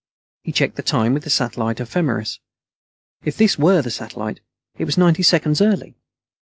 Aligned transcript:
He 0.41 0.51
checked 0.51 0.77
the 0.77 0.81
time 0.81 1.13
with 1.13 1.25
the 1.25 1.29
satellite 1.29 1.79
ephemeris. 1.79 2.39
If 3.23 3.37
this 3.37 3.59
were 3.59 3.83
the 3.83 3.91
satellite, 3.91 4.39
it 4.79 4.85
was 4.85 4.97
ninety 4.97 5.21
seconds 5.21 5.61
early. 5.61 5.95